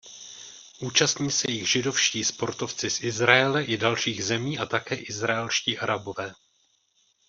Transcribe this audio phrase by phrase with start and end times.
[0.79, 6.33] Účastní se jich židovští sportovci z Izraele i dalších zemí a také izraelští Arabové.